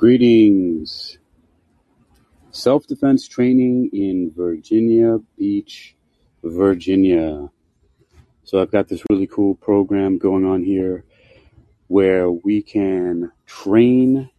[0.00, 1.18] Greetings.
[2.52, 5.94] Self defense training in Virginia Beach,
[6.42, 7.50] Virginia.
[8.44, 11.04] So I've got this really cool program going on here
[11.88, 14.30] where we can train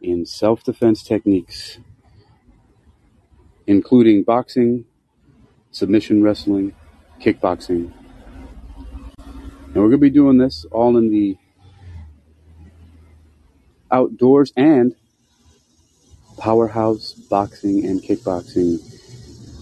[0.00, 1.76] in self defense techniques,
[3.66, 4.86] including boxing,
[5.70, 6.74] submission wrestling,
[7.20, 7.92] kickboxing.
[9.18, 11.36] And we're going to be doing this all in the
[13.94, 14.96] outdoors and
[16.36, 18.80] Powerhouse Boxing and Kickboxing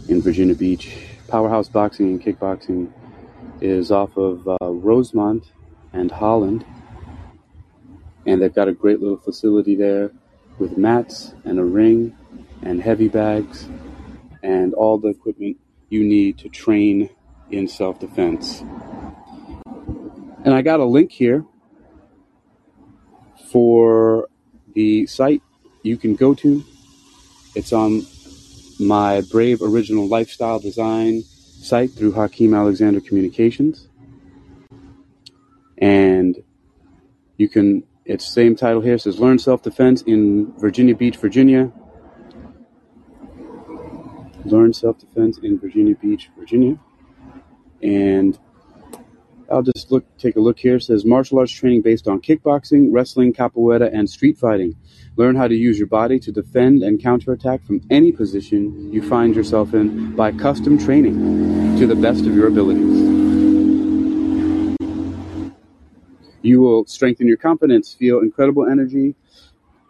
[0.08, 0.96] in Virginia Beach.
[1.28, 2.91] Powerhouse Boxing and Kickboxing
[3.60, 5.52] is off of uh, Rosemont
[5.92, 6.64] and Holland.
[8.24, 10.10] And they've got a great little facility there
[10.58, 12.16] with mats and a ring
[12.62, 13.69] and heavy bags
[14.42, 15.58] and all the equipment
[15.91, 17.10] you need to train
[17.50, 18.62] in self defense.
[20.44, 21.44] And I got a link here
[23.52, 24.29] for
[24.74, 25.42] the site
[25.83, 26.65] you can go to.
[27.55, 28.02] It's on
[28.81, 33.89] my Brave Original Lifestyle Design site through Hakeem Alexander Communications.
[35.78, 36.42] And
[37.36, 41.70] you can, it's same title here, says Learn Self Defense in Virginia Beach, Virginia.
[44.44, 46.78] Learn Self Defense in Virginia Beach, Virginia.
[47.83, 48.39] And
[49.53, 50.77] I'll just look, take a look here.
[50.77, 54.75] It says martial arts training based on kickboxing, wrestling, capoeira, and street fighting.
[55.17, 59.36] Learn how to use your body to defend and counterattack from any position you find
[59.36, 63.12] yourself in by custom training to the best of your abilities.
[66.41, 69.14] You will strengthen your confidence, feel incredible energy,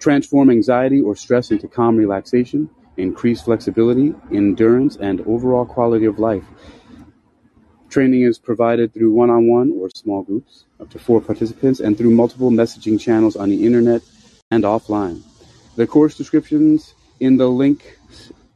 [0.00, 6.44] transform anxiety or stress into calm relaxation, increase flexibility, endurance, and overall quality of life.
[7.92, 12.50] Training is provided through one-on-one or small groups, up to four participants, and through multiple
[12.50, 14.00] messaging channels on the internet
[14.50, 15.20] and offline.
[15.76, 17.98] The course descriptions in the link,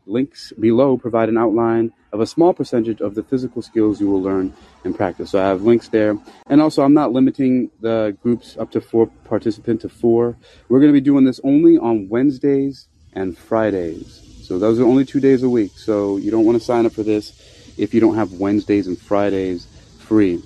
[0.06, 4.22] links below provide an outline of a small percentage of the physical skills you will
[4.22, 4.54] learn
[4.84, 5.32] and practice.
[5.32, 6.16] So I have links there.
[6.46, 10.34] And also, I'm not limiting the groups up to four participants to four.
[10.70, 14.22] We're going to be doing this only on Wednesdays and Fridays.
[14.44, 15.72] So those are only two days a week.
[15.76, 17.45] So you don't want to sign up for this
[17.76, 19.66] if you don't have Wednesdays and Fridays
[19.98, 20.42] free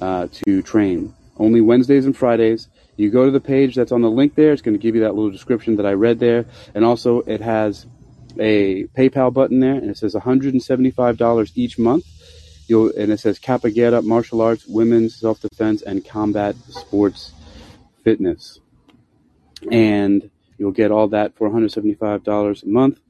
[0.00, 1.14] uh, to train.
[1.36, 2.68] Only Wednesdays and Fridays.
[2.96, 4.52] You go to the page that's on the link there.
[4.52, 6.44] It's going to give you that little description that I read there.
[6.74, 7.86] And also, it has
[8.38, 12.04] a PayPal button there, and it says $175 each month.
[12.68, 17.32] You'll, and it says Capoeira, martial arts, women's self-defense, and combat sports
[18.04, 18.60] fitness.
[19.70, 23.00] And you'll get all that for $175 a month.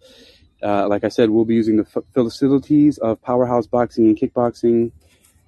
[0.63, 4.93] Uh, like I said, we'll be using the facilities of Powerhouse Boxing and Kickboxing.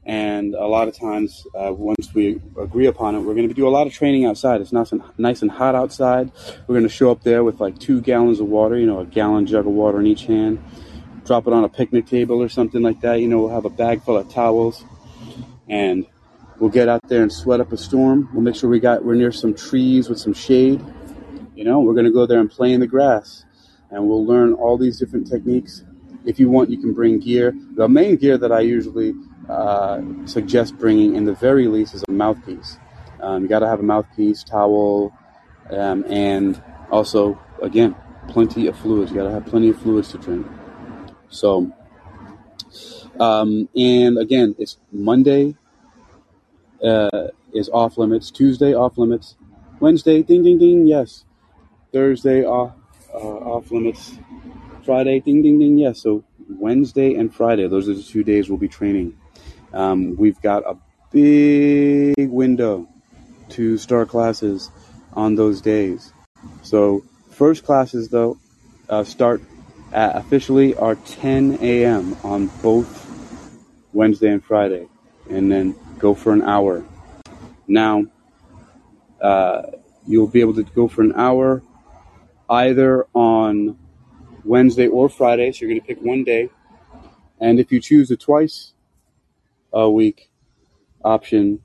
[0.06, 3.66] And a lot of times, uh, once we agree upon it, we're going to do
[3.66, 4.60] a lot of training outside.
[4.60, 6.30] It's nice and, nice and hot outside.
[6.66, 9.06] We're going to show up there with like two gallons of water, you know, a
[9.06, 10.62] gallon jug of water in each hand.
[11.24, 13.20] Drop it on a picnic table or something like that.
[13.20, 14.84] You know, we'll have a bag full of towels.
[15.68, 16.06] And
[16.58, 18.28] we'll get out there and sweat up a storm.
[18.34, 20.84] We'll make sure we got we're near some trees with some shade.
[21.54, 23.43] You know, we're going to go there and play in the grass
[23.94, 25.84] and we'll learn all these different techniques.
[26.24, 27.54] If you want, you can bring gear.
[27.76, 29.14] The main gear that I usually
[29.48, 32.78] uh, suggest bringing, in the very least, is a mouthpiece.
[33.20, 35.12] Um, you got to have a mouthpiece, towel,
[35.70, 36.60] um, and
[36.90, 37.94] also, again,
[38.26, 39.12] plenty of fluids.
[39.12, 40.46] You got to have plenty of fluids to drink.
[41.28, 41.72] So,
[43.20, 45.56] um, and again, it's Monday
[46.82, 48.30] uh, is off limits.
[48.32, 49.36] Tuesday off limits.
[49.78, 51.24] Wednesday, ding ding ding, yes.
[51.92, 52.72] Thursday off
[53.14, 54.18] uh, off limits.
[54.84, 55.78] Friday, ding, ding, ding.
[55.78, 56.02] Yes.
[56.02, 59.16] So Wednesday and Friday, those are the two days we'll be training.
[59.72, 60.76] Um, we've got a
[61.10, 62.88] big window
[63.50, 64.70] to start classes
[65.12, 66.12] on those days.
[66.62, 68.38] So first classes though
[68.88, 69.42] uh, start
[69.92, 72.16] at, officially are 10 a.m.
[72.24, 73.00] on both
[73.92, 74.88] Wednesday and Friday,
[75.30, 76.84] and then go for an hour.
[77.68, 78.04] Now
[79.20, 79.62] uh,
[80.06, 81.62] you'll be able to go for an hour
[82.48, 83.78] either on
[84.44, 85.52] Wednesday or Friday.
[85.52, 86.50] So you're going to pick one day.
[87.40, 88.72] And if you choose the twice
[89.72, 90.30] a week
[91.04, 91.60] option,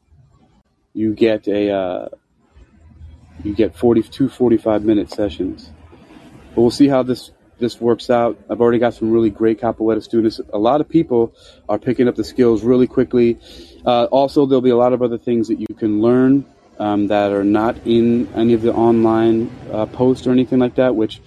[0.93, 2.09] you get a uh,
[3.43, 5.71] you get 42 45 minute sessions.
[6.55, 8.39] But we'll see how this this works out.
[8.49, 10.39] I've already got some really great capoeira students.
[10.53, 11.33] A lot of people
[11.67, 13.37] are picking up the skills really quickly.
[13.85, 16.45] Uh, also, there'll be a lot of other things that you can learn
[16.79, 20.95] um, that are not in any of the online uh, posts or anything like that,
[20.95, 21.21] which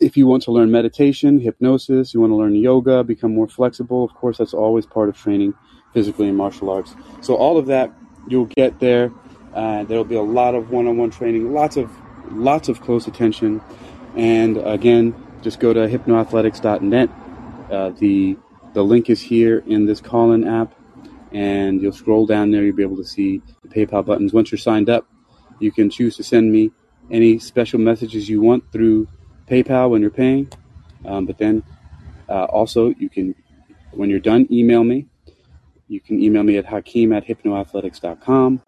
[0.00, 4.04] if you want to learn meditation, hypnosis, you want to learn yoga, become more flexible,
[4.04, 5.54] of course, that's always part of training
[5.92, 6.94] physically in martial arts.
[7.20, 7.92] So all of that
[8.28, 9.12] you'll get there.
[9.54, 11.90] Uh, there'll be a lot of one-on-one training, lots of
[12.30, 13.60] lots of close attention.
[14.16, 17.10] And again, just go to hypnoathletics.net.
[17.70, 18.36] Uh, the
[18.72, 20.74] the link is here in this call-in app,
[21.32, 22.62] and you'll scroll down there.
[22.62, 24.32] You'll be able to see the PayPal buttons.
[24.32, 25.06] Once you're signed up,
[25.58, 26.70] you can choose to send me
[27.10, 29.08] any special messages you want through
[29.48, 30.50] PayPal when you're paying.
[31.04, 31.62] Um, but then
[32.28, 33.34] uh, also, you can,
[33.92, 35.06] when you're done, email me.
[35.88, 38.62] You can email me at hakeem at hypnoathletics.com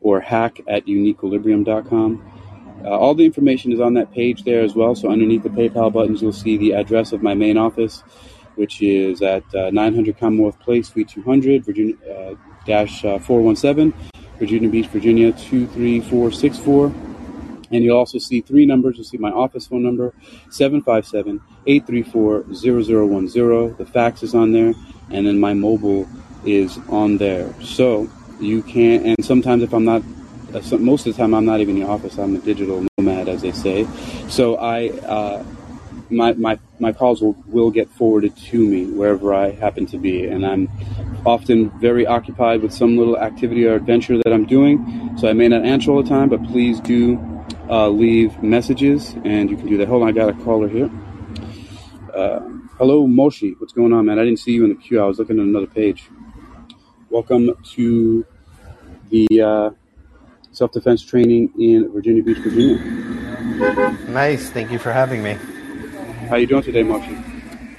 [0.00, 2.32] or hack at uniquequilibrium.com.
[2.84, 4.94] Uh, all the information is on that page there as well.
[4.94, 8.02] So underneath the PayPal buttons, you'll see the address of my main office,
[8.56, 12.34] which is at uh, 900 Commonwealth Place, Suite 200, Virginia uh,
[12.66, 13.92] dash uh, 417,
[14.38, 16.92] Virginia Beach, Virginia 23464.
[17.70, 18.96] And you'll also see three numbers.
[18.96, 20.12] You'll see my office phone number,
[20.50, 23.76] 757 834 0010.
[23.76, 24.74] The fax is on there,
[25.10, 26.06] and then my mobile
[26.44, 27.52] is on there.
[27.62, 28.08] So
[28.40, 30.02] you can, and sometimes if I'm not,
[30.78, 33.42] most of the time I'm not even in the office, I'm a digital nomad, as
[33.42, 33.86] they say.
[34.28, 35.44] So I, uh,
[36.10, 40.26] my, my, my calls will, will get forwarded to me wherever I happen to be.
[40.26, 40.68] And I'm
[41.26, 45.16] often very occupied with some little activity or adventure that I'm doing.
[45.18, 47.18] So I may not answer all the time, but please do
[47.68, 49.88] uh, leave messages, and you can do that.
[49.88, 50.90] Hold on, I got a caller here.
[52.14, 52.40] Uh,
[52.78, 53.54] hello, Moshi.
[53.58, 54.18] What's going on, man?
[54.18, 55.00] I didn't see you in the queue.
[55.00, 56.08] I was looking at another page.
[57.10, 58.26] Welcome to
[59.10, 59.70] the uh,
[60.52, 62.76] self defense training in Virginia Beach, Virginia.
[64.08, 64.50] Nice.
[64.50, 65.36] Thank you for having me.
[66.28, 67.16] How you doing today, Moshi?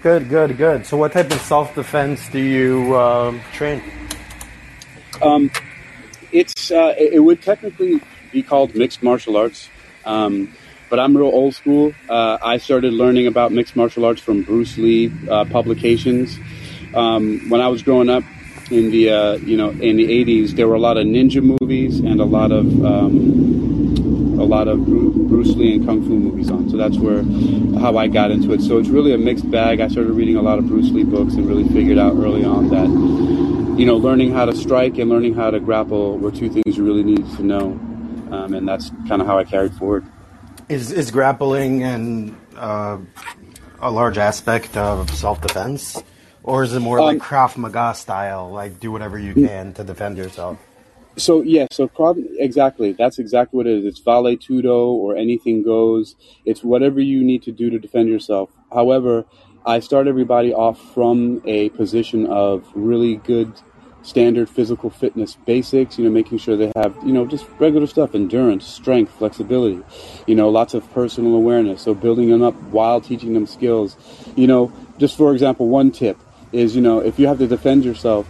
[0.02, 0.86] Good, good, good.
[0.86, 3.82] So, what type of self defense do you um, train?
[5.22, 5.50] Um,
[6.32, 8.02] it's uh, it would technically
[8.32, 9.70] be called mixed martial arts.
[10.06, 10.54] Um,
[10.90, 11.94] but I'm real old school.
[12.08, 16.38] Uh, I started learning about mixed martial arts from Bruce Lee uh, publications.
[16.94, 18.24] Um, when I was growing up
[18.70, 22.00] in the uh, you know in the 80s, there were a lot of ninja movies
[22.00, 23.85] and a lot of um,
[24.40, 26.70] a lot of Bruce Lee and kung fu movies on.
[26.70, 27.24] So that's where
[27.80, 28.62] how I got into it.
[28.62, 29.82] So it's really a mixed bag.
[29.82, 32.70] I started reading a lot of Bruce Lee books and really figured out early on
[32.70, 32.90] that
[33.78, 36.84] you know learning how to strike and learning how to grapple were two things you
[36.84, 37.72] really needed to know,
[38.32, 40.06] um, and that's kind of how I carried forward.
[40.70, 42.98] Is is grappling and uh,
[43.80, 46.02] a large aspect of self defense,
[46.44, 49.84] or is it more um, like Krav Maga style, like do whatever you can to
[49.84, 50.58] defend yourself?
[51.18, 51.90] So yeah, so
[52.38, 52.92] exactly.
[52.92, 53.86] That's exactly what it is.
[53.86, 56.16] It's vale tudo or anything goes.
[56.44, 58.50] It's whatever you need to do to defend yourself.
[58.72, 59.26] However,
[59.66, 63.54] I start everybody off from a position of really good
[64.04, 68.14] standard physical fitness basics, you know, making sure they have, you know, just regular stuff,
[68.14, 69.82] endurance, strength, flexibility,
[70.28, 71.82] you know, lots of personal awareness.
[71.82, 73.96] So building them up while teaching them skills.
[74.36, 76.18] You know, just for example, one tip
[76.52, 78.28] is, you know, if you have to defend yourself,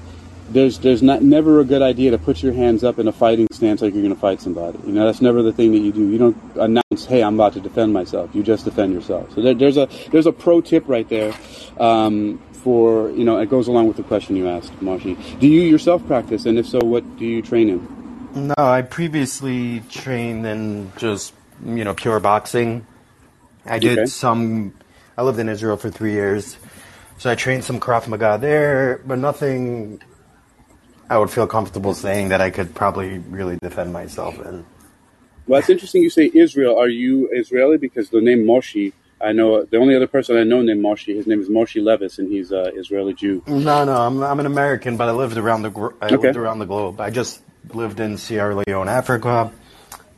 [0.49, 3.47] there's there's not never a good idea to put your hands up in a fighting
[3.51, 4.77] stance like you're going to fight somebody.
[4.85, 6.07] You know, that's never the thing that you do.
[6.07, 9.33] You don't announce, "Hey, I'm about to defend myself." You just defend yourself.
[9.33, 11.33] So there, there's a there's a pro tip right there
[11.79, 15.17] um, for you know it goes along with the question you asked, Marshy.
[15.39, 18.47] Do you yourself practice, and if so, what do you train in?
[18.47, 21.33] No, I previously trained in just
[21.65, 22.85] you know pure boxing.
[23.65, 24.05] I did okay.
[24.05, 24.73] some.
[25.17, 26.57] I lived in Israel for three years,
[27.17, 30.01] so I trained some Krav Maga there, but nothing.
[31.09, 34.65] I would feel comfortable saying that I could probably really defend myself in.
[35.47, 36.77] Well, it's interesting you say Israel.
[36.79, 37.77] Are you Israeli?
[37.77, 41.15] Because the name Moshi I know the only other person I know named Moshe.
[41.15, 43.41] His name is Moshe Levis, and he's an Israeli Jew.
[43.47, 46.17] No, no, I'm I'm an American, but I lived around the I okay.
[46.17, 46.99] lived around the globe.
[46.99, 47.41] I just
[47.73, 49.51] lived in Sierra Leone, Africa.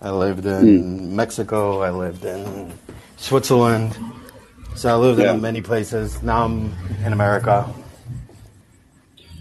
[0.02, 1.16] I lived in hmm.
[1.16, 1.82] Mexico.
[1.82, 2.74] I lived in
[3.18, 3.98] Switzerland.
[4.76, 5.34] So I lived yeah.
[5.34, 6.22] in many places.
[6.22, 6.74] Now I'm
[7.06, 7.72] in America.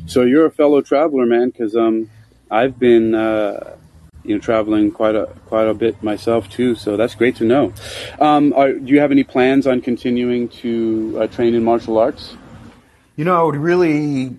[0.07, 2.11] So you're a fellow traveler, man, because um,
[2.51, 3.77] I've been uh,
[4.27, 6.75] you know traveling quite a quite a bit myself too.
[6.75, 7.73] So that's great to know.
[8.21, 12.37] Um, are, do you have any plans on continuing to uh, train in martial arts?
[13.17, 14.37] You know, I would really,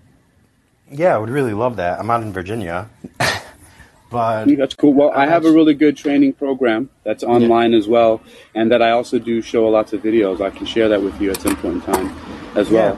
[0.91, 2.00] yeah, I would really love that.
[2.00, 2.89] I'm out in Virginia.
[4.12, 4.93] but that's cool.
[4.93, 7.79] Well, I have a really good training program that's online yeah.
[7.79, 8.21] as well,
[8.53, 10.41] and that I also do show lots of videos.
[10.41, 12.15] I can share that with you at some point in time
[12.55, 12.97] as well.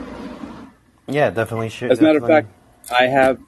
[1.08, 1.70] Yeah, yeah definitely.
[1.70, 2.50] Share, as a matter of fact,
[2.92, 3.40] I have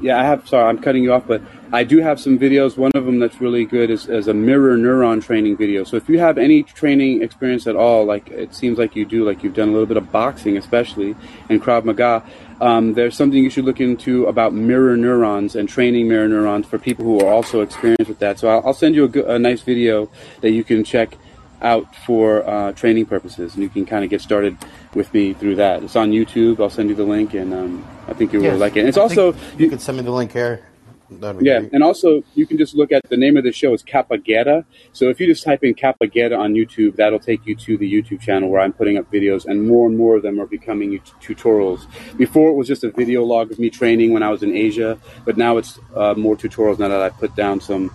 [0.00, 0.48] yeah, I have.
[0.48, 2.76] Sorry, I'm cutting you off, but I do have some videos.
[2.76, 5.84] One of them that's really good is, is a mirror neuron training video.
[5.84, 9.24] So if you have any training experience at all, like it seems like you do,
[9.24, 11.16] like you've done a little bit of boxing, especially
[11.48, 12.24] and Krav Maga,
[12.60, 16.78] um, there's something you should look into about mirror neurons and training mirror neurons for
[16.78, 18.38] people who are also experienced with that.
[18.38, 21.16] So I'll, I'll send you a, a nice video that you can check
[21.62, 24.56] out for uh, training purposes, and you can kind of get started
[24.94, 25.82] with me through that.
[25.82, 26.60] It's on YouTube.
[26.60, 28.52] I'll send you the link, and um, I think you yes.
[28.52, 28.80] will like it.
[28.80, 30.64] And it's I also you, you could send me the link here.
[31.10, 31.72] yeah, great.
[31.72, 34.64] and also you can just look at the name of the show is Kappaguerra.
[34.92, 38.20] So if you just type in Kappaguerra on YouTube, that'll take you to the YouTube
[38.20, 41.86] channel where I'm putting up videos, and more and more of them are becoming tutorials.
[42.16, 44.98] Before it was just a video log of me training when I was in Asia,
[45.24, 47.92] but now it's uh, more tutorials now that I put down some.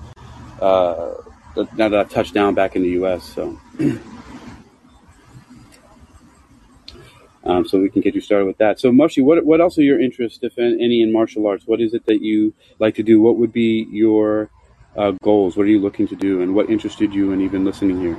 [0.62, 1.16] Uh,
[1.56, 3.24] now that I've touched down back in the U.S.
[3.24, 3.60] So.
[7.46, 8.80] Um, so we can get you started with that.
[8.80, 11.68] So, Moshi, what what else are your interests, if any, in martial arts?
[11.68, 13.22] What is it that you like to do?
[13.22, 14.50] What would be your
[14.96, 15.58] uh, goals?
[15.58, 18.18] What are you looking to do, and what interested you in even listening here?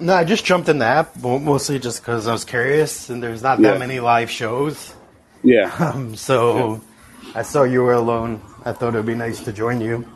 [0.00, 3.42] No, I just jumped in the app mostly just because I was curious, and there's
[3.42, 3.78] not that yeah.
[3.78, 4.94] many live shows.
[5.42, 5.74] Yeah.
[5.80, 6.82] Um, so
[7.22, 7.32] yeah.
[7.36, 8.42] I saw you were alone.
[8.64, 10.06] I thought it would be nice to join you.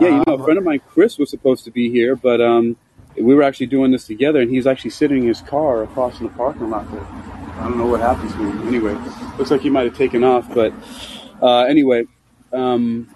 [0.00, 2.76] Yeah, you know, a friend of mine, Chris, was supposed to be here, but um,
[3.16, 6.26] we were actually doing this together, and he's actually sitting in his car across in
[6.26, 7.04] the parking lot there.
[7.04, 8.66] I don't know what happened to him.
[8.66, 8.94] Anyway,
[9.38, 10.52] looks like he might have taken off.
[10.52, 10.72] But
[11.40, 12.04] uh, anyway,
[12.52, 13.08] um,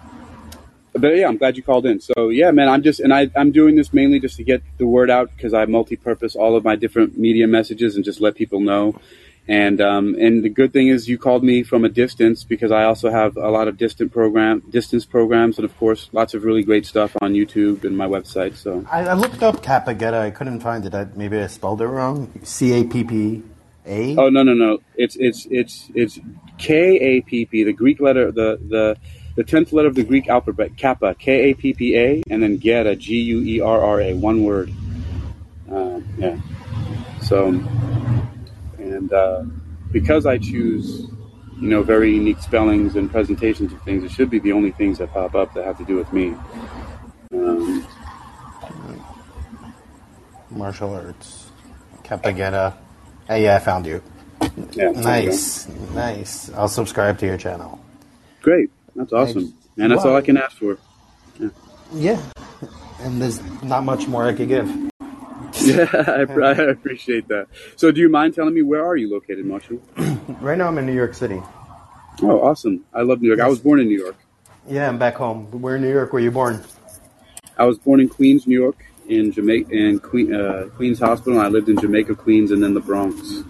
[0.93, 1.99] but yeah, I'm glad you called in.
[1.99, 4.87] So yeah, man, I'm just and I I'm doing this mainly just to get the
[4.87, 8.59] word out because I multi-purpose all of my different media messages and just let people
[8.59, 8.99] know.
[9.49, 12.83] And um, and the good thing is you called me from a distance because I
[12.83, 16.61] also have a lot of distant program distance programs and of course lots of really
[16.61, 18.55] great stuff on YouTube and my website.
[18.55, 20.19] So I, I looked up Kappaguerra.
[20.19, 20.93] I couldn't find it.
[20.93, 22.31] I, maybe I spelled it wrong.
[22.43, 23.43] C A P P
[23.89, 24.15] a?
[24.17, 24.79] Oh no no no!
[24.95, 26.19] It's it's it's it's
[26.59, 27.63] K A P P.
[27.63, 28.97] The Greek letter, the the
[29.35, 32.57] the tenth letter of the Greek alphabet, Kappa, K A P P A, and then
[32.57, 34.71] Guerra, G U E R R A, one word.
[35.71, 36.37] Uh, yeah.
[37.21, 37.51] So,
[38.89, 39.43] and uh,
[39.91, 41.07] because I choose,
[41.59, 44.97] you know, very unique spellings and presentations of things, it should be the only things
[44.97, 46.35] that pop up that have to do with me.
[47.33, 47.85] Um,
[50.49, 51.49] Martial arts,
[52.03, 52.75] Kappaguerra.
[53.27, 54.01] Hey, yeah, I found you.
[54.71, 54.91] Yeah.
[54.91, 56.51] Nice, you nice.
[56.53, 57.79] I'll subscribe to your channel.
[58.41, 58.71] Great.
[58.95, 59.53] That's awesome.
[59.77, 60.77] And that's well, all I can ask for.
[61.39, 61.49] Yeah.
[61.93, 62.21] yeah.
[63.01, 64.88] And there's not much more I could give.
[65.65, 67.47] Yeah, I, I, appreciate that.
[67.75, 69.81] So, do you mind telling me where are you located, Marshall?
[70.41, 71.41] right now, I'm in New York City.
[72.21, 72.85] Oh, awesome!
[72.93, 73.39] I love New York.
[73.39, 73.45] Yes.
[73.45, 74.15] I was born in New York.
[74.67, 75.47] Yeah, I'm back home.
[75.61, 76.63] Where in New York were you born?
[77.57, 81.39] I was born in Queens, New York, in Jamaica in Queen, uh, Queens Hospital.
[81.39, 83.43] I lived in Jamaica, Queens, and then the Bronx.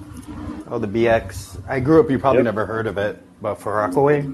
[0.68, 1.62] Oh, the BX.
[1.68, 2.10] I grew up.
[2.10, 2.46] You probably yep.
[2.46, 4.28] never heard of it, but Far Rockaway.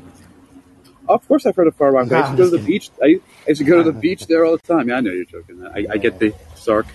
[1.09, 2.17] of course, I've heard of Far Rockaway.
[2.17, 2.89] I used to go to the beach.
[3.01, 4.89] I, used to go to the beach there all the time.
[4.89, 5.65] Yeah, I know you're joking.
[5.65, 6.85] I, I get the sarc,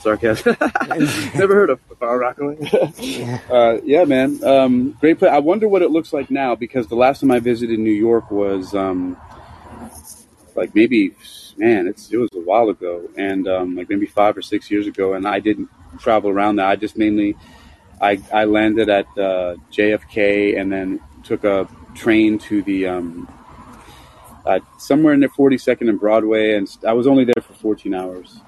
[0.00, 0.56] sarcasm.
[1.34, 2.58] never heard of Far Rockaway.
[3.50, 4.42] uh, yeah, man.
[4.44, 5.32] Um, great place.
[5.32, 8.30] I wonder what it looks like now because the last time I visited New York
[8.30, 9.16] was um,
[10.54, 11.14] like maybe
[11.58, 14.86] man, it's it was a while ago, and um, like maybe five or six years
[14.86, 16.66] ago, and I didn't travel around that.
[16.66, 17.36] I just mainly,
[18.00, 23.28] I I landed at uh, JFK and then took a train to the um,
[24.46, 28.40] uh, somewhere in the 42nd and Broadway, and I was only there for 14 hours.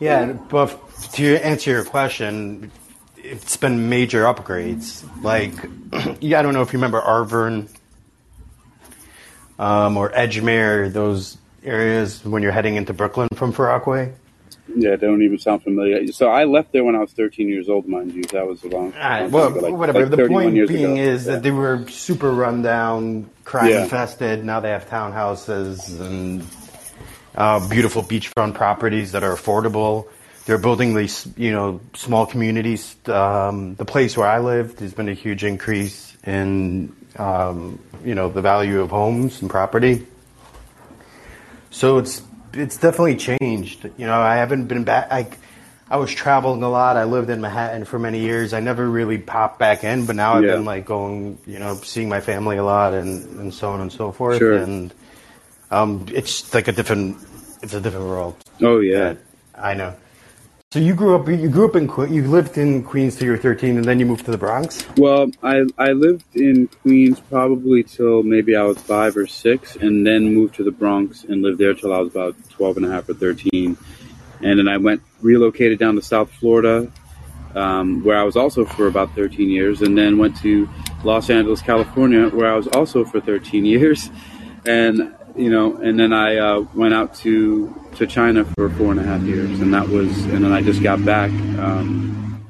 [0.00, 0.78] Yeah, but
[1.14, 2.70] to answer your question,
[3.16, 5.04] it's been major upgrades.
[5.22, 5.52] Like,
[6.20, 7.68] yeah, I don't know if you remember Arverne
[9.58, 14.12] um, or Edgemere, those areas when you're heading into Brooklyn from Far Rockaway?
[14.74, 16.06] Yeah, they don't even sound familiar.
[16.12, 18.22] So I left there when I was 13 years old, mind you.
[18.24, 20.06] That was a long, time well, ago, like, whatever.
[20.06, 21.02] Like the point being ago.
[21.02, 21.32] is yeah.
[21.32, 23.84] that they were super rundown, crime yeah.
[23.84, 24.44] infested.
[24.44, 26.42] Now they have townhouses and
[27.68, 30.08] beautiful beachfront properties that are affordable.
[30.46, 32.96] They're building these, you know, small communities.
[33.06, 38.28] Um, the place where I lived, there's been a huge increase in, um, you know,
[38.28, 40.06] the value of homes and property.
[41.70, 42.22] So it's
[42.54, 43.84] it's definitely changed.
[43.98, 45.08] You know, I haven't been back.
[45.12, 45.28] I
[45.90, 46.96] I was traveling a lot.
[46.96, 48.52] I lived in Manhattan for many years.
[48.52, 50.56] I never really popped back in, but now I've yeah.
[50.56, 53.92] been like going, you know, seeing my family a lot and and so on and
[53.92, 54.38] so forth.
[54.38, 54.54] Sure.
[54.54, 54.92] And
[55.70, 57.16] um, it's like a different,
[57.62, 58.36] it's a different world.
[58.60, 59.14] Oh yeah,
[59.54, 59.94] I know.
[60.70, 61.26] So you grew up.
[61.26, 61.88] You grew up in.
[62.12, 64.86] You lived in Queens till you were thirteen, and then you moved to the Bronx.
[64.98, 70.06] Well, I I lived in Queens probably till maybe I was five or six, and
[70.06, 72.90] then moved to the Bronx and lived there till I was about 12 and a
[72.90, 73.78] half or thirteen,
[74.42, 76.92] and then I went relocated down to South Florida,
[77.54, 80.68] um, where I was also for about thirteen years, and then went to
[81.02, 84.10] Los Angeles, California, where I was also for thirteen years,
[84.66, 89.00] and you know, and then I uh, went out to to China for four and
[89.00, 92.44] a half years, and that was, and then I just got back um,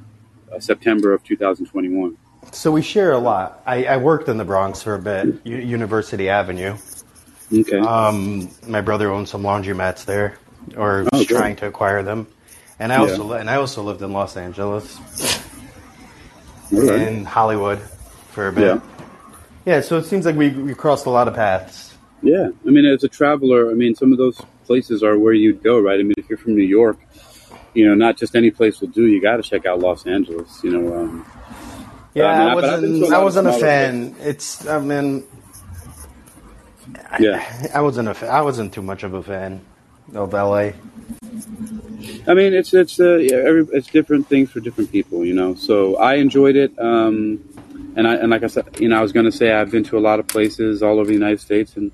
[0.50, 2.16] uh, September of 2021.
[2.52, 3.62] So we share a lot.
[3.66, 6.76] I, I worked in the Bronx for a bit, U- University Avenue.
[7.52, 7.78] Okay.
[7.78, 10.38] Um, my brother owned some laundromats there,
[10.76, 12.26] or oh, was trying to acquire them,
[12.78, 13.40] and I also yeah.
[13.40, 14.98] and I also lived in Los Angeles,
[16.72, 17.08] right.
[17.08, 17.80] in Hollywood,
[18.30, 18.64] for a bit.
[18.64, 18.80] Yeah.
[19.66, 19.80] Yeah.
[19.82, 21.87] So it seems like we we crossed a lot of paths.
[22.22, 25.62] Yeah, I mean, as a traveler, I mean, some of those places are where you'd
[25.62, 26.00] go, right?
[26.00, 26.98] I mean, if you're from New York,
[27.74, 29.06] you know, not just any place will do.
[29.06, 30.60] You got to check out Los Angeles.
[30.64, 30.98] You know.
[30.98, 31.26] Um,
[32.14, 33.12] yeah, I, mean, I wasn't.
[33.14, 34.14] I wasn't a fan.
[34.14, 34.26] Places.
[34.26, 34.66] It's.
[34.66, 35.24] I mean.
[37.20, 38.26] Yeah, I, I wasn't a.
[38.26, 39.64] I wasn't too much of a fan
[40.14, 40.72] of LA.
[42.26, 45.54] I mean, it's it's uh, yeah, every, it's different things for different people, you know.
[45.54, 47.40] So I enjoyed it, um,
[47.96, 49.84] and I and like I said, you know, I was going to say I've been
[49.84, 51.92] to a lot of places all over the United States, and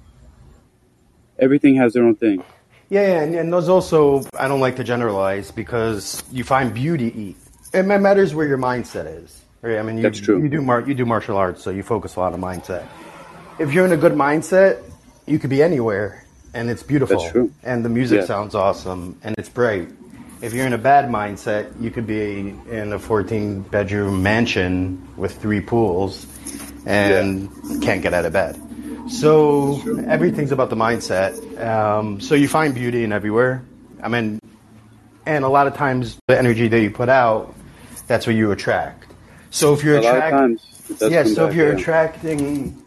[1.38, 2.42] everything has their own thing.
[2.90, 7.36] Yeah, and, and there's also I don't like to generalize because you find beauty.
[7.72, 9.42] It matters where your mindset is.
[9.62, 9.78] Right?
[9.78, 10.42] I mean, you, that's true.
[10.42, 12.86] You do mar- you do martial arts, so you focus a lot on mindset.
[13.58, 14.82] If you're in a good mindset,
[15.26, 17.18] you could be anywhere, and it's beautiful.
[17.18, 17.50] That's true.
[17.62, 18.26] And the music yeah.
[18.26, 19.88] sounds awesome, and it's bright.
[20.42, 25.40] If you're in a bad mindset, you could be in a 14 bedroom mansion with
[25.40, 26.26] three pools
[26.84, 27.80] and yeah.
[27.80, 28.60] can't get out of bed.
[29.08, 31.61] So everything's about the mindset.
[31.62, 33.64] Um, so you find beauty in everywhere.
[34.02, 34.40] I mean,
[35.26, 37.54] and a lot of times the energy that you put out,
[38.06, 39.12] that's what you attract.
[39.50, 40.58] So if you're attracting,
[41.11, 41.25] yeah.
[41.25, 41.78] So if you're yeah.
[41.78, 42.82] attracting,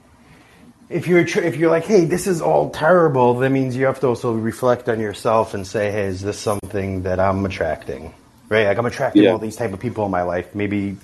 [0.89, 4.07] if you're if you're like, hey, this is all terrible, that means you have to
[4.07, 8.13] also reflect on yourself and say, hey, is this something that I'm attracting?
[8.49, 8.67] Right?
[8.67, 9.31] Like I'm attracting yeah.
[9.31, 10.53] all these type of people in my life.
[10.55, 10.97] Maybe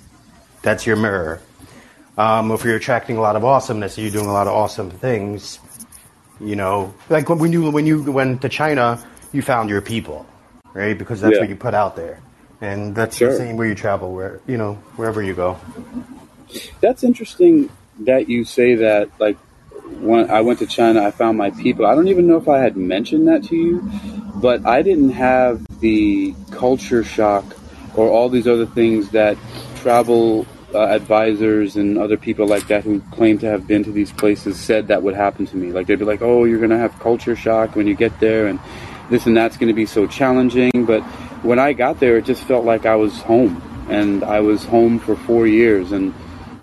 [0.62, 1.40] that's your mirror.
[2.16, 5.58] Um, if you're attracting a lot of awesomeness, you're doing a lot of awesome things.
[6.40, 10.26] You know, like when you when you went to China, you found your people,
[10.72, 10.96] right?
[10.96, 11.40] Because that's yeah.
[11.40, 12.20] what you put out there,
[12.60, 13.32] and that's sure.
[13.32, 15.58] the same where you travel, where you know wherever you go.
[16.80, 19.10] That's interesting that you say that.
[19.18, 19.36] Like
[20.00, 21.86] when I went to China, I found my people.
[21.86, 23.90] I don't even know if I had mentioned that to you,
[24.36, 27.44] but I didn't have the culture shock
[27.96, 29.36] or all these other things that
[29.76, 34.12] travel uh, advisors and other people like that who claim to have been to these
[34.12, 35.72] places said that would happen to me.
[35.72, 38.46] Like they'd be like, "Oh, you're going to have culture shock when you get there,
[38.46, 38.58] and
[39.10, 41.02] this and that's going to be so challenging." But
[41.42, 44.98] when I got there, it just felt like I was home, and I was home
[44.98, 46.14] for four years, and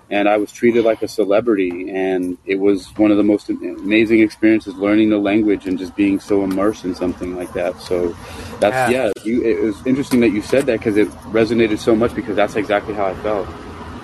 [0.10, 4.20] and I was treated like a celebrity, and it was one of the most amazing
[4.20, 7.80] experiences learning the language and just being so immersed in something like that.
[7.80, 8.10] So
[8.60, 11.96] that's yeah, yeah you, it was interesting that you said that because it resonated so
[11.96, 13.48] much because that's exactly how I felt.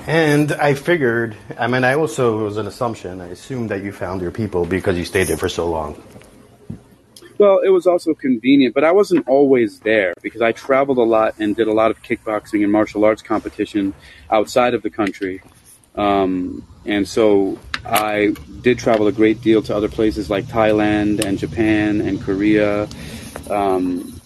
[0.07, 3.91] And I figured, I mean, I also, it was an assumption, I assumed that you
[3.91, 6.01] found your people because you stayed there for so long.
[7.37, 11.35] Well, it was also convenient, but I wasn't always there because I traveled a lot
[11.39, 13.93] and did a lot of kickboxing and martial arts competition
[14.31, 15.41] outside of the country.
[15.95, 21.37] Um, and so I did travel a great deal to other places like Thailand and
[21.37, 22.87] Japan and Korea.
[23.49, 24.16] Um,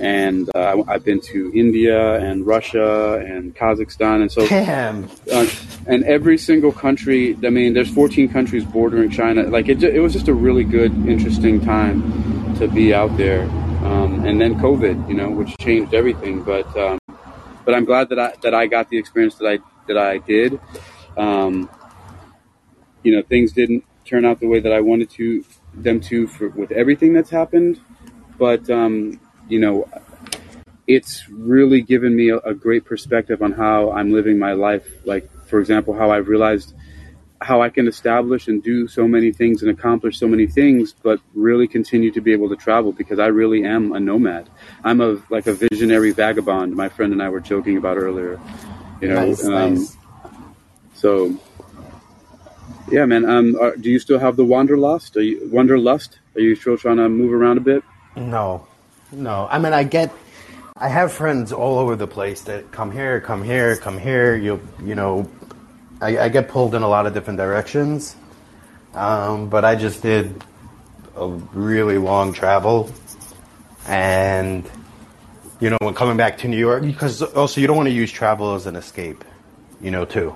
[0.00, 5.04] and uh, I've been to India and Russia and Kazakhstan, and so Damn.
[5.30, 5.46] Uh,
[5.86, 7.36] and every single country.
[7.44, 9.42] I mean, there's 14 countries bordering China.
[9.44, 13.42] Like it, it was just a really good, interesting time to be out there.
[13.84, 16.42] Um, and then COVID, you know, which changed everything.
[16.42, 16.98] But um,
[17.64, 20.58] but I'm glad that I that I got the experience that I that I did.
[21.16, 21.68] Um,
[23.02, 26.48] you know, things didn't turn out the way that I wanted to them to for
[26.48, 27.80] with everything that's happened,
[28.38, 29.88] but um, you know,
[30.86, 34.86] it's really given me a, a, great perspective on how I'm living my life.
[35.04, 36.74] Like, for example, how I've realized
[37.40, 41.20] how I can establish and do so many things and accomplish so many things, but
[41.34, 44.48] really continue to be able to travel because I really am a nomad.
[44.84, 46.74] I'm a like a visionary vagabond.
[46.74, 48.38] My friend and I were joking about earlier.
[49.00, 49.96] You know, nice, um, nice.
[50.94, 51.34] so
[52.90, 53.24] yeah, man.
[53.24, 55.16] Um, are, do you still have the wanderlust?
[55.16, 56.18] Are you wanderlust?
[56.34, 57.82] Are you still trying to move around a bit?
[58.16, 58.66] No,
[59.12, 60.12] no, I mean I get.
[60.76, 64.34] I have friends all over the place that come here, come here, come here.
[64.36, 65.30] You you know,
[66.00, 68.16] I, I get pulled in a lot of different directions.
[68.94, 70.42] Um, but I just did
[71.14, 72.90] a really long travel,
[73.86, 74.68] and
[75.60, 78.10] you know, when coming back to New York, because also you don't want to use
[78.10, 79.24] travel as an escape,
[79.80, 80.34] you know, too.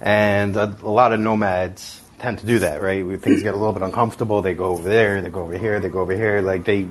[0.00, 3.04] And a, a lot of nomads tend to do that, right?
[3.04, 5.80] When things get a little bit uncomfortable, they go over there, they go over here,
[5.80, 6.40] they go over here.
[6.40, 6.88] Like they,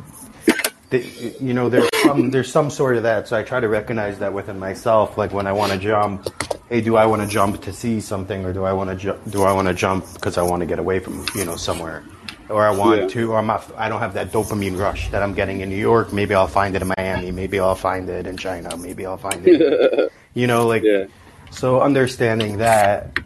[0.90, 1.04] they
[1.40, 3.28] you know, there's some there's some sort of that.
[3.28, 5.18] So I try to recognize that within myself.
[5.18, 6.30] Like when I want to jump,
[6.70, 9.20] hey, do I want to jump to see something, or do I want to ju-
[9.30, 12.04] do I want to jump because I want to get away from you know somewhere,
[12.50, 13.08] or I want yeah.
[13.08, 15.76] to, or I'm not, I don't have that dopamine rush that I'm getting in New
[15.76, 16.14] York.
[16.14, 17.32] Maybe I'll find it in Miami.
[17.32, 18.76] Maybe I'll find it in China.
[18.78, 20.12] Maybe I'll find it.
[20.34, 20.84] you know, like.
[20.84, 21.06] Yeah.
[21.50, 23.20] So understanding that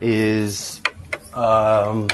[0.00, 0.80] is
[1.38, 2.08] um,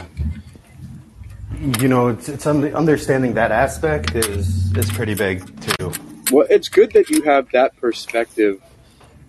[1.81, 5.93] you know, it's, it's understanding that aspect is is pretty big too.
[6.33, 8.61] Well, it's good that you have that perspective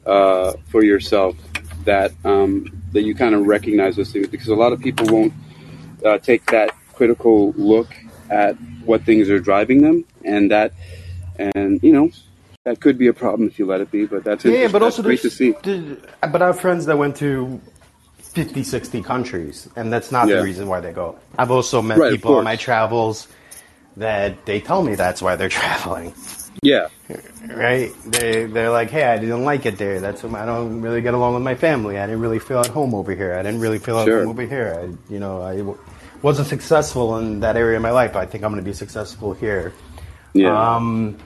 [0.05, 1.35] uh, for yourself
[1.85, 5.33] that um, that you kind of recognize those things because a lot of people won't.
[6.05, 7.93] uh, take that critical look
[8.29, 8.55] at
[8.85, 10.73] what things are driving them, and that,
[11.37, 12.11] and you know,
[12.63, 14.05] that could be a problem if you let it be.
[14.05, 15.51] But that's yeah, but also great to see.
[16.21, 17.59] But I have friends that went to
[18.35, 20.35] 50, 60 countries, and that's not yeah.
[20.35, 21.17] the reason why they go.
[21.37, 23.29] I've also met right, people on my travels
[23.95, 26.13] that they tell me that's why they're traveling.
[26.61, 26.89] Yeah.
[27.47, 27.93] Right?
[28.05, 30.01] They they're like, hey, I didn't like it there.
[30.01, 31.97] That's I don't really get along with my family.
[31.97, 33.33] I didn't really feel at home over here.
[33.33, 34.19] I didn't really feel at sure.
[34.19, 34.77] home over here.
[34.81, 35.63] I, you know, I
[36.21, 38.15] wasn't successful in that area of my life.
[38.15, 39.73] I think I'm going to be successful here.
[40.33, 40.75] Yeah.
[40.75, 41.17] Um,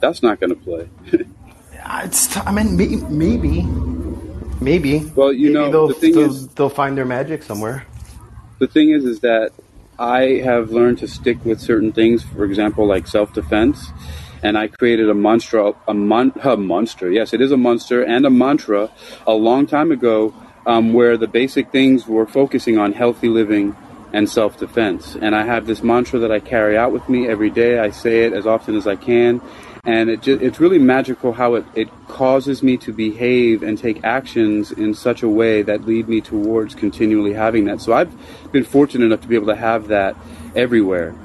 [0.00, 0.88] That's not going to play.
[2.04, 3.62] it's, I mean, maybe,
[4.62, 5.00] maybe.
[5.14, 7.86] Well, you maybe know, they'll, the thing they'll, is, they'll find their magic somewhere.
[8.58, 9.52] The thing is, is that
[9.98, 12.22] I have learned to stick with certain things.
[12.22, 13.90] For example, like self-defense,
[14.42, 17.10] and I created a mantra, a, mon- a monster.
[17.10, 18.90] Yes, it is a monster and a mantra
[19.26, 20.34] a long time ago,
[20.66, 23.76] um, where the basic things were focusing on healthy living
[24.12, 25.16] and self defense.
[25.20, 27.78] And I have this mantra that I carry out with me every day.
[27.78, 29.40] I say it as often as I can.
[29.84, 34.04] And it just, it's really magical how it, it causes me to behave and take
[34.04, 37.80] actions in such a way that lead me towards continually having that.
[37.80, 38.12] So I've
[38.52, 40.14] been fortunate enough to be able to have that
[40.54, 41.16] everywhere.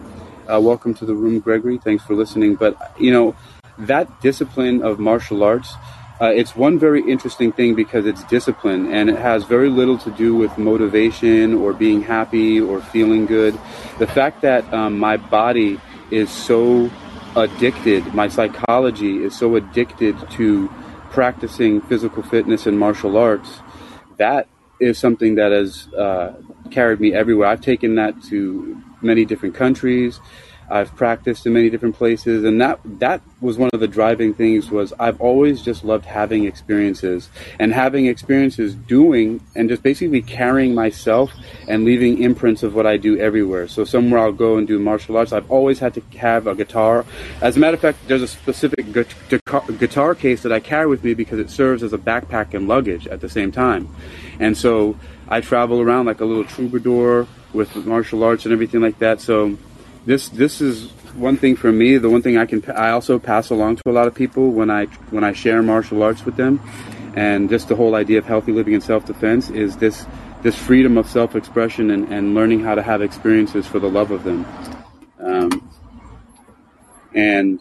[0.52, 1.78] Uh, welcome to the room, Gregory.
[1.78, 2.56] Thanks for listening.
[2.56, 3.36] But, you know,
[3.78, 5.76] that discipline of martial arts
[6.20, 10.10] uh, it's one very interesting thing because it's discipline and it has very little to
[10.10, 13.54] do with motivation or being happy or feeling good.
[14.00, 16.90] The fact that um, my body is so
[17.38, 20.68] addicted, my psychology is so addicted to
[21.12, 23.62] practicing physical fitness and martial arts,
[24.18, 24.48] that
[24.80, 26.34] is something that has uh,
[26.72, 27.48] carried me everywhere.
[27.48, 30.20] I've taken that to many different countries.
[30.70, 34.70] I've practiced in many different places, and that that was one of the driving things.
[34.70, 40.76] Was I've always just loved having experiences and having experiences doing and just basically carrying
[40.76, 41.32] myself
[41.68, 43.68] and leaving imprints of what I do everywhere.
[43.68, 45.32] So somewhere I'll go and do martial arts.
[45.32, 47.06] I've always had to have a guitar.
[47.42, 51.14] As a matter of fact, there's a specific guitar case that I carry with me
[51.14, 53.88] because it serves as a backpack and luggage at the same time,
[54.40, 54.98] and so
[55.30, 59.22] I travel around like a little troubadour with martial arts and everything like that.
[59.22, 59.58] So
[60.08, 61.98] this this is one thing for me.
[61.98, 64.72] The one thing I can I also pass along to a lot of people when
[64.72, 66.62] I when I share martial arts with them,
[67.16, 70.06] and just the whole idea of healthy living and self defense is this
[70.44, 74.12] this freedom of self expression and, and learning how to have experiences for the love
[74.12, 74.46] of them.
[75.20, 75.70] Um,
[77.14, 77.60] and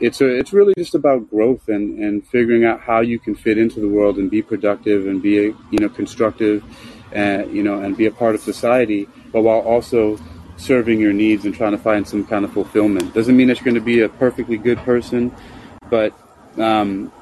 [0.00, 3.56] it's a, it's really just about growth and, and figuring out how you can fit
[3.56, 6.64] into the world and be productive and be a, you know constructive,
[7.12, 10.18] and uh, you know and be a part of society, but while also
[10.64, 13.14] serving your needs and trying to find some kind of fulfillment.
[13.14, 15.30] Doesn't mean that you're going to be a perfectly good person,
[15.90, 16.12] but
[16.58, 17.12] um,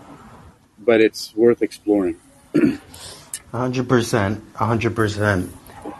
[0.78, 2.16] but it's worth exploring.
[3.50, 5.52] hundred percent, hundred percent.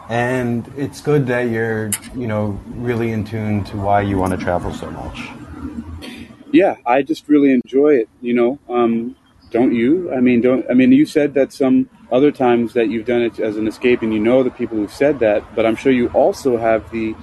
[0.09, 4.39] And it's good that you're, you know, really in tune to why you want to
[4.39, 5.29] travel so much.
[6.53, 8.09] Yeah, I just really enjoy it.
[8.21, 9.17] You know, um,
[9.51, 10.13] don't you?
[10.13, 10.65] I mean, don't.
[10.71, 14.03] I mean, you said that some other times that you've done it as an escape
[14.03, 17.15] and you know the people who've said that, but I'm sure you also have the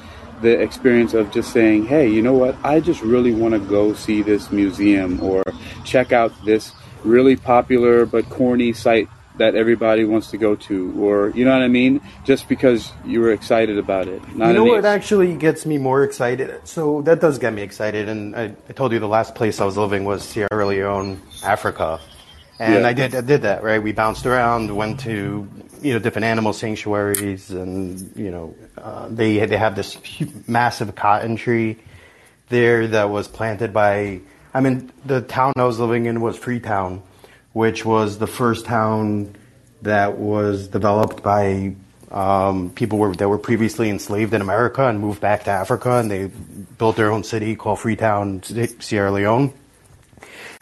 [0.42, 2.56] the experience of just saying, "Hey, you know what?
[2.64, 5.44] I just really want to go see this museum or
[5.86, 6.74] check out this
[7.04, 11.62] really popular but corny site that everybody wants to go to or you know what
[11.62, 12.02] I mean?
[12.26, 16.68] Just because you were excited about it you know what actually gets me more excited?
[16.68, 19.66] So that does get me excited and I, I told you the last place I
[19.66, 22.02] was living was Sierra Leone Africa
[22.60, 22.88] and yeah.
[22.88, 23.82] I did I did that right.
[23.82, 25.48] We bounced around, went to
[25.82, 29.98] you know different animal sanctuaries, and you know uh, they they have this
[30.48, 31.78] massive cotton tree
[32.50, 34.22] there that was planted by.
[34.54, 37.04] I mean, the town I was living in was Freetown,
[37.54, 39.36] which was the first town
[39.84, 41.76] that was developed by
[42.12, 46.10] um, people were, that were previously enslaved in America and moved back to Africa, and
[46.10, 46.26] they
[46.78, 49.54] built their own city called Freetown, Sierra Leone.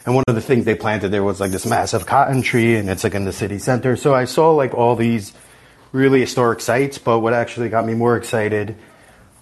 [0.08, 2.88] And one of the things they planted there was like this massive cotton tree, and
[2.88, 3.94] it's like in the city center.
[3.94, 5.34] So I saw like all these
[5.92, 8.74] really historic sites, but what actually got me more excited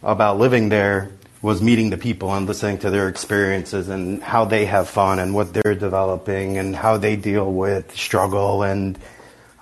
[0.02, 4.64] about living there was meeting the people and listening to their experiences and how they
[4.64, 8.98] have fun and what they're developing and how they deal with struggle and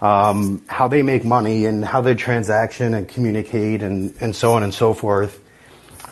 [0.00, 4.62] um, how they make money and how they transaction and communicate and, and so on
[4.62, 5.38] and so forth.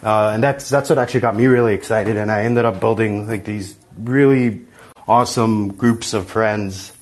[0.02, 2.18] Uh, and that's that's what actually got me really excited.
[2.18, 4.66] And I ended up building like these really
[5.08, 6.92] awesome groups of friends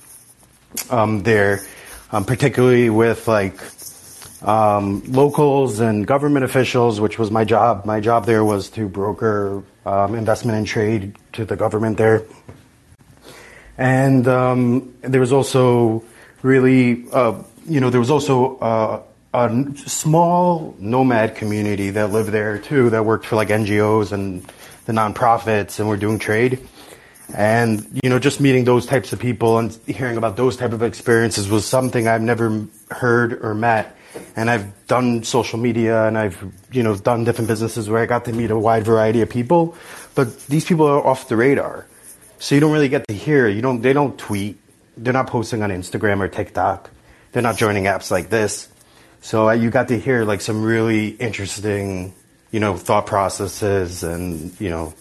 [0.90, 1.64] um, there,
[2.12, 3.60] um, particularly with like
[4.42, 7.84] um, locals and government officials, which was my job.
[7.84, 12.24] My job there was to broker um, investment and trade to the government there.
[13.76, 16.04] And um, there was also
[16.42, 22.58] really, uh, you know, there was also uh, a small nomad community that lived there
[22.58, 24.44] too, that worked for like NGOs and
[24.86, 26.66] the nonprofits, and were doing trade.
[27.34, 30.82] And you know, just meeting those types of people and hearing about those type of
[30.82, 33.96] experiences was something I've never heard or met.
[34.34, 38.24] And I've done social media and I've you know done different businesses where I got
[38.24, 39.76] to meet a wide variety of people,
[40.14, 41.86] but these people are off the radar,
[42.40, 43.46] so you don't really get to hear.
[43.46, 43.82] You don't.
[43.82, 44.58] They don't tweet.
[44.96, 46.90] They're not posting on Instagram or TikTok.
[47.32, 48.68] They're not joining apps like this.
[49.20, 52.14] So you got to hear like some really interesting,
[52.50, 54.94] you know, thought processes and you know,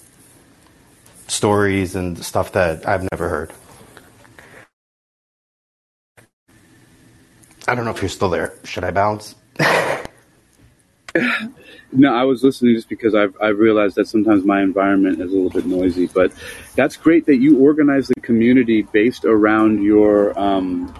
[1.30, 3.54] stories and stuff that I've never heard.
[7.68, 8.54] I don't know if you're still there.
[8.64, 9.36] Should I bounce?
[11.92, 15.36] no, I was listening just because I've, I've realized that sometimes my environment is a
[15.36, 16.08] little bit noisy.
[16.08, 16.34] But
[16.76, 21.00] that's great that you organize the community based around your, um,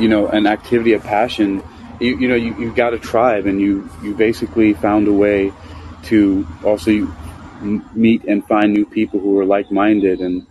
[0.00, 1.62] you know, an activity, a passion
[2.00, 5.52] you, you know you, you've got a tribe and you you basically found a way
[6.04, 6.90] to also
[7.64, 10.46] meet and find new people who are like-minded and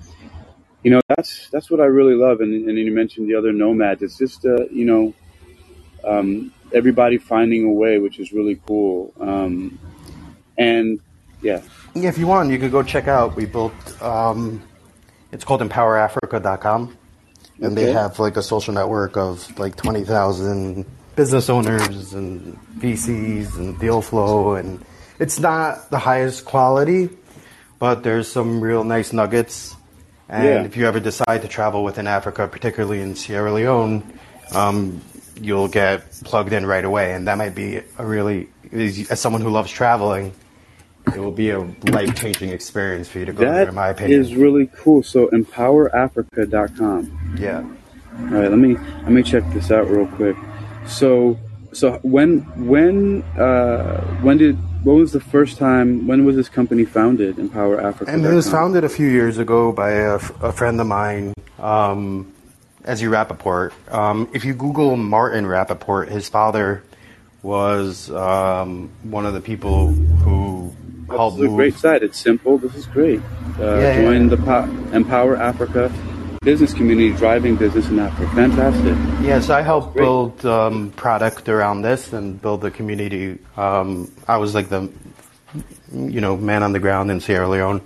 [0.84, 4.02] you know that's that's what I really love and, and you mentioned the other nomads
[4.02, 5.14] it's just uh, you know
[6.04, 9.14] um, everybody finding a way which is really cool.
[9.20, 9.80] Um,
[10.58, 11.00] and
[11.42, 11.62] yeah.
[11.96, 14.62] Yeah if you want you could go check out we built um,
[15.32, 16.98] it's called empowerafrica.com
[17.62, 17.86] and okay.
[17.86, 24.02] they have like a social network of like 20,000 business owners and VCs and deal
[24.02, 24.84] flow, and
[25.24, 27.08] it's not the highest quality,
[27.80, 29.74] but there's some real nice nuggets.
[30.28, 30.64] And yeah.
[30.64, 34.04] if you ever decide to travel within Africa, particularly in Sierra Leone,
[34.54, 35.00] um,
[35.40, 39.50] you'll get plugged in right away, and that might be a really, as someone who
[39.50, 40.34] loves traveling,
[41.08, 43.90] it will be a life changing experience for you to go that there, in my
[43.90, 44.22] opinion.
[44.22, 45.04] That is really cool.
[45.04, 47.38] So empowerafrica.com.
[47.40, 47.60] Yeah.
[47.60, 50.36] All right, let me let me check this out real quick.
[50.86, 51.38] So,
[51.74, 56.08] so when when uh, when did what was the first time?
[56.08, 58.12] When was this company founded, Empower Africa?
[58.12, 62.34] And it was founded a few years ago by a, a friend of mine, um,
[62.84, 63.72] Ezzy Rapaport.
[63.94, 66.84] Um, if you Google Martin Rapaport, his father
[67.42, 70.74] was um, one of the people who
[71.10, 71.38] helped.
[71.38, 72.04] This is a great site.
[72.04, 72.58] It's simple.
[72.58, 73.22] This is great.
[73.60, 74.36] Uh, yeah, join yeah.
[74.36, 75.92] the po- Empower Africa
[76.44, 78.30] business community driving business in Africa.
[78.36, 78.96] Fantastic.
[79.26, 83.40] Yes, I helped build um, product around this and build the community.
[83.56, 84.92] Um, I was like the,
[85.94, 87.82] you know, man on the ground in Sierra Leone.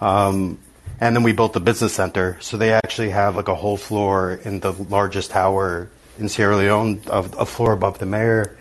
[0.00, 0.58] Um,
[1.00, 2.36] and then we built the business center.
[2.40, 5.88] So they actually have like a whole floor in the largest tower
[6.18, 8.58] in Sierra Leone, a, a floor above the mayor.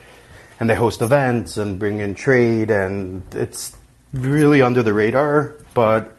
[0.61, 3.75] And they host events and bring in trade, and it's
[4.11, 5.55] really under the radar.
[5.73, 6.17] But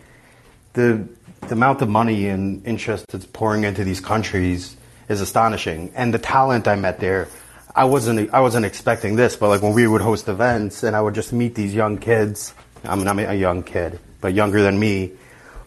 [0.72, 1.06] the
[1.42, 4.76] the amount of money and interest that's pouring into these countries
[5.08, 5.92] is astonishing.
[5.94, 7.28] And the talent I met there,
[7.74, 11.00] I wasn't I wasn't expecting this, but like when we would host events and I
[11.00, 12.54] would just meet these young kids.
[12.84, 15.12] I mean, I'm a young kid, but younger than me,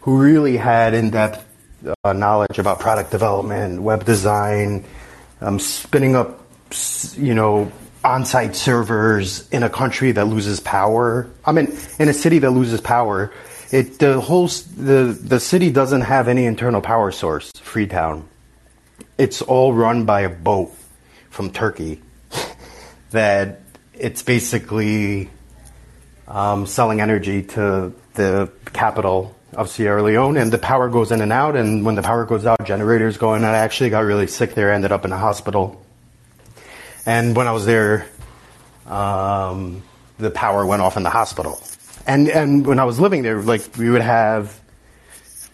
[0.00, 1.44] who really had in-depth
[2.02, 4.84] uh, knowledge about product development, web design,
[5.40, 6.40] um, spinning up,
[7.16, 7.70] you know,
[8.02, 11.30] on-site servers in a country that loses power.
[11.44, 13.32] I mean, in a city that loses power
[13.74, 17.50] it the whole the the city doesn't have any internal power source.
[17.60, 18.28] Freetown,
[19.18, 20.72] it's all run by a boat
[21.28, 22.00] from Turkey.
[23.10, 25.28] that it's basically
[26.28, 31.32] um, selling energy to the capital of Sierra Leone, and the power goes in and
[31.32, 31.56] out.
[31.56, 33.42] And when the power goes out, generators go in.
[33.42, 34.72] I actually got really sick there.
[34.72, 35.84] Ended up in a hospital.
[37.06, 38.06] And when I was there,
[38.86, 39.82] um,
[40.18, 41.60] the power went off in the hospital
[42.06, 44.60] and and when I was living there, like we would have,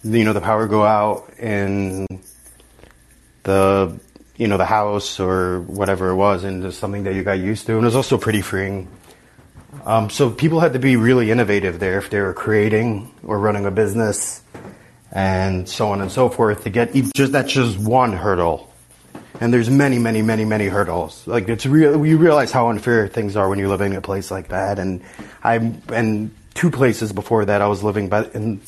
[0.03, 2.07] you know, the power go out in
[3.45, 3.99] the
[4.37, 7.67] you know the house or whatever it was, and just something that you got used
[7.67, 8.89] to, and it was also pretty freeing.
[9.85, 13.67] Um, so people had to be really innovative there if they were creating or running
[13.67, 14.43] a business,
[15.13, 18.71] and so on and so forth to get just that's just one hurdle
[19.41, 21.27] and there's many, many, many, many hurdles.
[21.27, 22.05] Like it's real.
[22.05, 24.79] You realize how unfair things are when you're living in a place like that.
[24.79, 25.03] And
[25.43, 25.57] I
[25.89, 28.61] and two places before that I was living, but in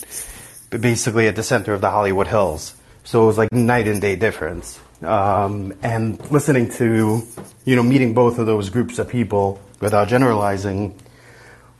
[0.70, 2.74] basically at the center of the Hollywood Hills.
[3.04, 4.80] So it was like night and day difference.
[5.02, 7.22] Um, and listening to,
[7.64, 10.96] you know, meeting both of those groups of people without generalizing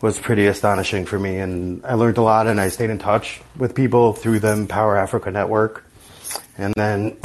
[0.01, 1.39] was pretty astonishing for me.
[1.39, 4.97] And I learned a lot and I stayed in touch with people through the Empower
[4.97, 5.85] Africa network.
[6.59, 7.17] And then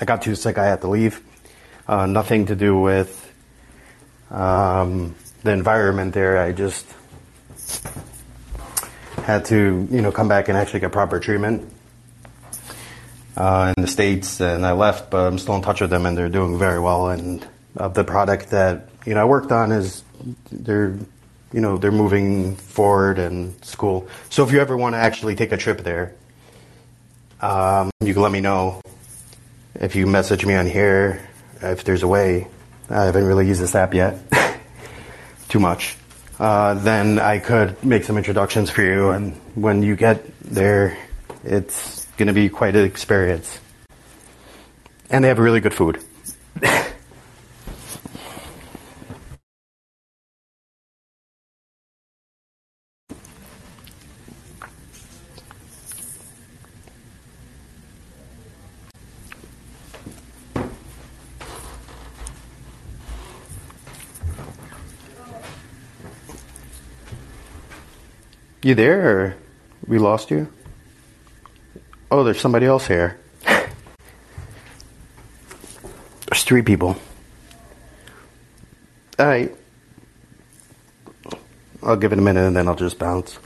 [0.00, 1.20] I got too sick, I had to leave.
[1.88, 3.32] Uh, nothing to do with
[4.30, 6.38] um, the environment there.
[6.38, 6.86] I just
[9.24, 11.70] had to, you know, come back and actually get proper treatment
[13.38, 16.18] uh, in the states, and I left, but I'm still in touch with them, and
[16.18, 17.10] they're doing very well.
[17.10, 20.02] And uh, the product that you know I worked on is
[20.50, 20.96] they're
[21.52, 24.08] you know they're moving forward and school.
[24.28, 26.14] So if you ever want to actually take a trip there,
[27.40, 28.80] um, you can let me know.
[29.74, 31.28] If you message me on here,
[31.60, 32.48] if there's a way,
[32.88, 34.18] I haven't really used this app yet,
[35.48, 35.97] too much.
[36.38, 40.96] Uh, then I could make some introductions for you, and when you get there,
[41.42, 43.58] it's going to be quite an experience.
[45.10, 46.02] And they have really good food.
[68.68, 69.34] You there, or
[69.86, 70.46] we lost you?
[72.10, 73.18] Oh, there's somebody else here.
[76.26, 76.94] there's three people.
[79.18, 79.56] Alright.
[81.82, 83.38] I'll give it a minute and then I'll just bounce.